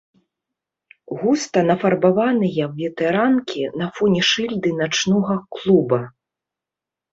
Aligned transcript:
Густа 1.19 1.59
нафарбаваныя 1.67 2.63
ветэранкі 2.81 3.63
на 3.83 3.91
фоне 3.99 4.21
шыльды 4.33 4.75
начнога 4.81 5.35
клуба. 5.59 6.03